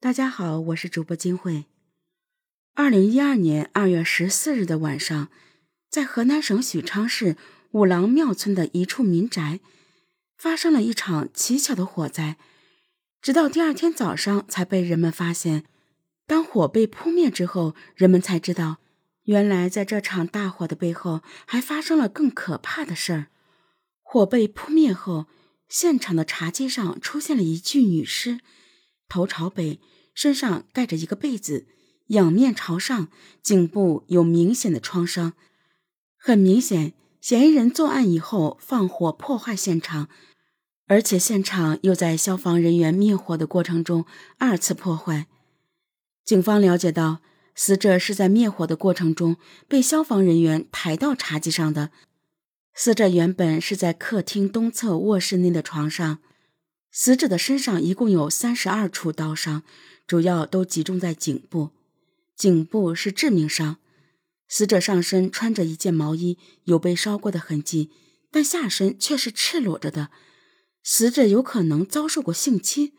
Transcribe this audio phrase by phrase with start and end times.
[0.00, 1.64] 大家好，我是主播金慧。
[2.74, 5.28] 二零一二年二月十四日的晚上，
[5.90, 7.36] 在河南省许昌市
[7.72, 9.58] 五郎庙村的一处民宅，
[10.36, 12.36] 发生了一场蹊跷的火灾，
[13.20, 15.64] 直到第二天早上才被人们发现。
[16.28, 18.76] 当火被扑灭之后，人们才知道，
[19.24, 23.26] 原来在这场大火的背后，还发生了更可怕的事儿。
[24.04, 25.26] 火被扑灭后，
[25.68, 28.38] 现场的茶几上出现了一具女尸。
[29.08, 29.80] 头朝北，
[30.14, 31.66] 身上盖着一个被子，
[32.08, 33.08] 仰面朝上，
[33.42, 35.32] 颈部有明显的创伤。
[36.16, 40.08] 很明显，嫌疑人作案以后放火破坏现场，
[40.86, 44.04] 而且现场又在消防人员灭火的过程中
[44.38, 45.26] 二次破坏。
[46.24, 47.20] 警方了解到，
[47.54, 49.36] 死者是在灭火的过程中
[49.66, 51.90] 被消防人员抬到茶几上的。
[52.74, 56.18] 死者原本是在客厅东侧卧室内的床上。
[56.90, 59.62] 死者的身上一共有三十二处刀伤，
[60.06, 61.70] 主要都集中在颈部，
[62.34, 63.76] 颈部是致命伤。
[64.48, 67.90] 死者上身穿着一件毛衣，有被烧过的痕迹，
[68.30, 70.10] 但下身却是赤裸着的。
[70.82, 72.94] 死者有可能遭受过性侵。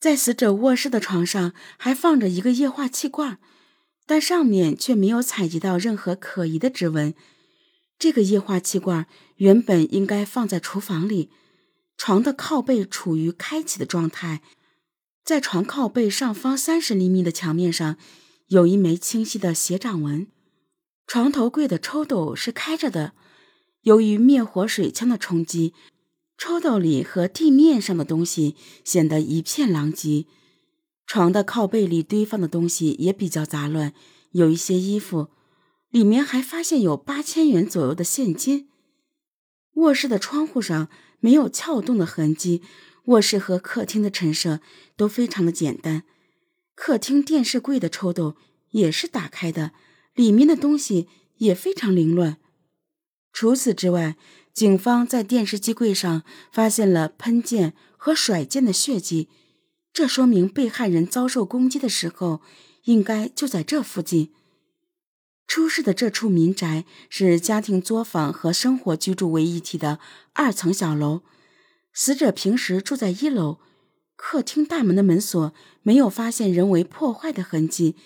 [0.00, 3.38] 在死者卧室的床上还放着一个液化气罐，
[4.06, 7.14] 但上面却没有采集到任何可疑的指纹。
[7.98, 11.28] 这个液化气罐原本应该放在厨房里。
[12.02, 14.40] 床的靠背处于开启的状态，
[15.22, 17.98] 在床靠背上方三十厘米的墙面上，
[18.46, 20.26] 有一枚清晰的斜掌纹。
[21.06, 23.12] 床头柜的抽斗是开着的，
[23.82, 25.74] 由于灭火水枪的冲击，
[26.38, 30.24] 抽斗里和地面上的东西显得一片狼藉。
[31.06, 33.92] 床的靠背里堆放的东西也比较杂乱，
[34.30, 35.28] 有一些衣服，
[35.90, 38.70] 里面还发现有八千元左右的现金。
[39.74, 40.88] 卧室的窗户上。
[41.20, 42.62] 没有撬动的痕迹，
[43.04, 44.60] 卧室和客厅的陈设
[44.96, 46.02] 都非常的简单。
[46.74, 48.36] 客厅电视柜的抽斗
[48.70, 49.72] 也是打开的，
[50.14, 52.38] 里面的东西也非常凌乱。
[53.32, 54.16] 除此之外，
[54.52, 59.28] 警方在电视机柜上发现了喷溅和甩溅的血迹，
[59.92, 62.40] 这说明被害人遭受攻击的时候
[62.84, 64.32] 应该就在这附近。
[65.50, 69.98] 出事的这处民宅是家庭作坊和生活居住为一体的
[70.32, 71.22] 二层小楼，
[71.92, 73.58] 死者平时住在一楼。
[74.14, 75.52] 客厅大门的门锁
[75.82, 77.96] 没有发现人为破坏的痕迹，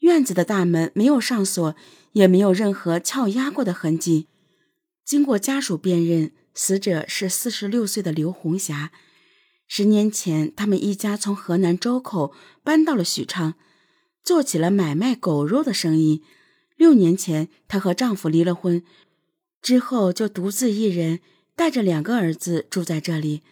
[0.00, 1.74] 院子的大门没有上锁，
[2.12, 4.28] 也没有任何撬压过的痕迹。
[5.06, 8.92] 经过家属辨认，死者是四十六岁的刘红霞。
[9.66, 13.54] 十年前，他们一家从河南周口搬到了许昌，
[14.22, 16.22] 做起了买卖狗肉的生意。
[16.76, 18.82] 六年前，她和丈夫离了婚，
[19.62, 21.20] 之后就独自一人
[21.54, 23.42] 带着两个儿子住在这里。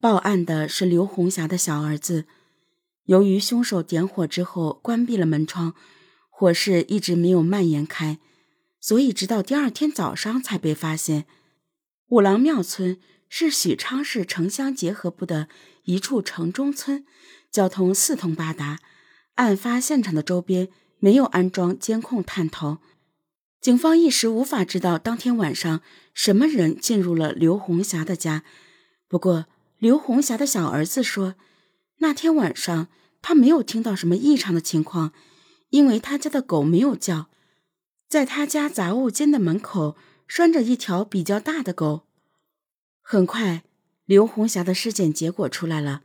[0.00, 2.24] 报案的是刘红霞的小儿子。
[3.04, 5.74] 由于凶手点火之后关闭了门窗，
[6.30, 8.18] 火势一直没有蔓延开，
[8.80, 11.26] 所以直到第二天早上才被发现。
[12.08, 15.48] 五郎庙村是许昌市城乡结合部的
[15.84, 17.04] 一处城中村，
[17.50, 18.80] 交通四通八达。
[19.36, 20.68] 案发现场的周边。
[21.04, 22.78] 没有安装监控探头，
[23.60, 25.80] 警方一时无法知道当天晚上
[26.14, 28.44] 什么人进入了刘红霞的家。
[29.08, 29.46] 不过，
[29.80, 31.34] 刘红霞的小儿子说，
[31.98, 32.86] 那天晚上
[33.20, 35.12] 他没有听到什么异常的情况，
[35.70, 37.28] 因为他家的狗没有叫，
[38.08, 39.96] 在他家杂物间的门口
[40.28, 42.06] 拴着一条比较大的狗。
[43.00, 43.64] 很快，
[44.04, 46.02] 刘红霞的尸检结果出来了，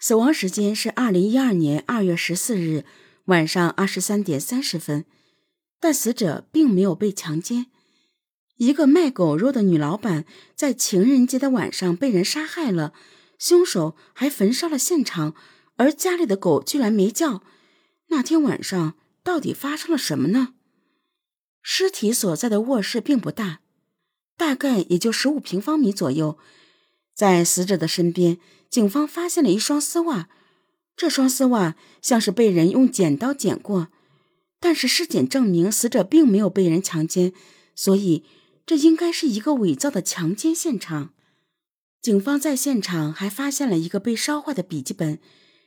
[0.00, 2.84] 死亡时间是二零一二年二月十四日。
[3.26, 5.04] 晚上二十三点三十分，
[5.78, 7.66] 但死者并没有被强奸。
[8.56, 10.24] 一个卖狗肉的女老板
[10.54, 12.92] 在情人节的晚上被人杀害了，
[13.38, 15.34] 凶手还焚烧了现场，
[15.76, 17.42] 而家里的狗居然没叫。
[18.08, 20.54] 那天晚上到底发生了什么呢？
[21.62, 23.60] 尸体所在的卧室并不大，
[24.36, 26.38] 大概也就十五平方米左右。
[27.14, 28.38] 在死者的身边，
[28.68, 30.28] 警方发现了一双丝袜。
[30.96, 33.88] 这双丝袜像是被人用剪刀剪过，
[34.60, 37.32] 但是尸检证明死者并没有被人强奸，
[37.74, 38.24] 所以
[38.64, 41.12] 这应该是一个伪造的强奸现场。
[42.00, 45.18] 警方在现场还发现了一个被烧坏的笔记本，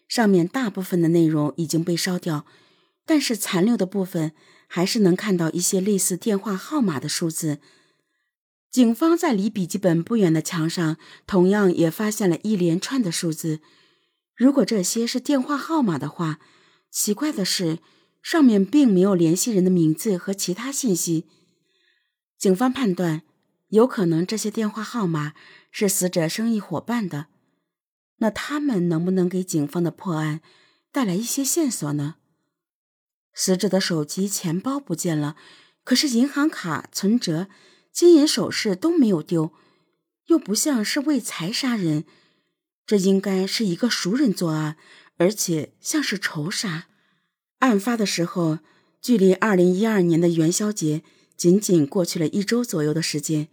[0.08, 2.46] 上面大部分的内容已经被烧掉，
[3.06, 4.34] 但是残留的部分
[4.68, 7.60] 还是能看到一些类似电话号码的数字。
[8.70, 13.62] 警方在离笔记本不远的墙上，同样也发现了一连串的数字。
[14.36, 16.40] 如果这些是电话号码的话，
[16.92, 17.80] 奇怪的是，
[18.22, 21.26] 上面并没有联系人的名字和其他信息。
[22.38, 23.24] 警方判断，
[23.70, 25.34] 有可能这些电话号码
[25.72, 27.28] 是死者生意伙伴的。
[28.18, 30.42] 那他们能不能给警方的破案
[30.92, 32.16] 带来一些线索呢？
[33.34, 35.36] 死者的手机、钱包不见了，
[35.84, 37.48] 可是银行卡、存折、
[37.92, 39.54] 金银首饰都没有丢，
[40.28, 42.06] 又不像是为财杀人，
[42.86, 44.78] 这应该是一个熟人作案，
[45.18, 46.88] 而且像是仇杀。
[47.60, 48.60] 案发的时候，
[49.02, 51.02] 距离二零一二年的元宵节
[51.36, 53.48] 仅仅过去了一周左右的时间，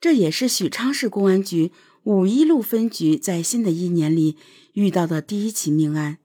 [0.00, 1.70] 这也是许昌市公安局
[2.04, 4.36] 五一路分局在新的一年里
[4.72, 6.18] 遇到的第一起命案。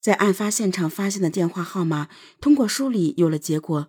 [0.00, 2.08] 在案发现场发现的电话号码，
[2.40, 3.88] 通过梳理有了结果，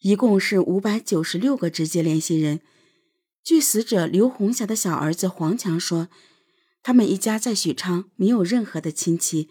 [0.00, 2.60] 一共是五百九十六个直接联系人。
[3.44, 6.08] 据死者刘红霞的小儿子黄强说，
[6.88, 9.50] 他们一家在许昌没有任何的亲戚。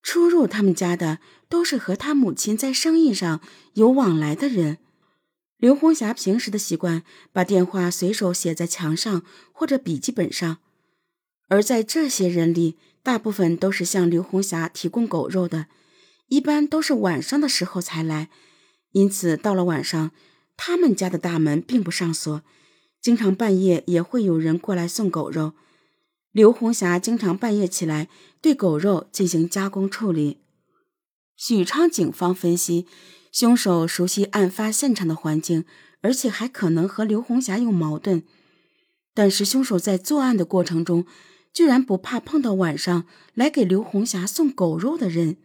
[0.00, 1.18] 出入他们家的
[1.48, 3.40] 都是和他母亲在生意上
[3.72, 4.78] 有往来的人。
[5.56, 10.58] 刘红霞平时的习惯，把电话随手写在墙上或者笔记本上。
[11.48, 15.66] 而在这些人里，大部分都是向刘红霞提供狗肉的，
[16.28, 18.30] 一般都是晚上的时候才来。
[18.92, 20.12] 因此，到了晚上，
[20.56, 22.40] 他们家的大门并不上锁，
[23.00, 25.54] 经常半夜也会有人过来送狗肉。
[26.32, 28.08] 刘红霞经常半夜起来
[28.40, 30.38] 对狗肉进行加工处理。
[31.36, 32.86] 许昌警方分析，
[33.30, 35.64] 凶手熟悉案发现场的环境，
[36.00, 38.22] 而且还可能和刘红霞有矛盾。
[39.12, 41.04] 但是凶手在作案的过程中，
[41.52, 45.36] 居然不怕碰到晚上来给刘红霞送狗肉的人。